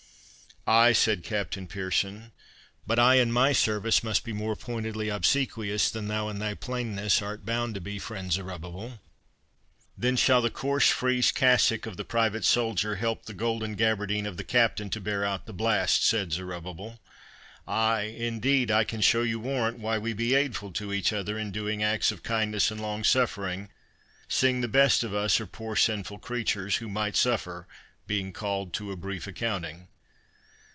"Ay," 0.67 0.93
said 0.93 1.23
Captain 1.23 1.65
Pearson, 1.65 2.31
"but 2.85 2.99
I 2.99 3.15
in 3.15 3.31
my 3.31 3.51
service 3.51 4.03
must 4.03 4.23
be 4.23 4.31
more 4.31 4.55
pointedly 4.55 5.09
obsequious, 5.09 5.89
than 5.89 6.07
thou 6.07 6.29
in 6.29 6.37
thy 6.37 6.53
plainness 6.53 7.19
art 7.19 7.43
bound 7.43 7.73
to 7.73 7.81
be, 7.81 7.97
friend 7.97 8.31
Zerubbabel." 8.31 8.99
"Then 9.97 10.15
shall 10.15 10.39
the 10.39 10.51
coarse 10.51 10.87
frieze 10.87 11.31
cassock 11.31 11.87
of 11.87 11.97
the 11.97 12.05
private 12.05 12.45
soldier 12.45 12.97
help 12.97 13.25
the 13.25 13.33
golden 13.33 13.75
gaberdine 13.75 14.27
of 14.27 14.37
the 14.37 14.43
captain 14.43 14.91
to 14.91 15.01
bear 15.01 15.25
out 15.25 15.47
the 15.47 15.51
blast," 15.51 16.05
said 16.05 16.31
Zerubbabel. 16.31 16.99
"Ay, 17.67 18.01
indeed, 18.15 18.69
I 18.69 18.83
can 18.83 19.01
show 19.01 19.23
you 19.23 19.39
warrant 19.39 19.79
why 19.79 19.97
we 19.97 20.13
be 20.13 20.33
aidful 20.35 20.73
to 20.75 20.93
each 20.93 21.11
other 21.11 21.39
in 21.39 21.51
doing 21.51 21.81
acts 21.81 22.11
of 22.11 22.21
kindness 22.21 22.69
and 22.69 22.79
long 22.79 23.03
suffering, 23.03 23.69
seeing 24.27 24.61
the 24.61 24.67
best 24.67 25.03
of 25.03 25.11
us 25.11 25.41
are 25.41 25.47
poor 25.47 25.75
sinful 25.75 26.19
creatures, 26.19 26.75
who 26.75 26.87
might 26.87 27.15
suffer, 27.15 27.67
being 28.05 28.31
called 28.31 28.73
to 28.73 28.91
a 28.91 28.95
brief 28.95 29.25
accounting." 29.25 29.87